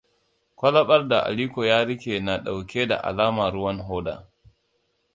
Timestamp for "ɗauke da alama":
2.37-3.51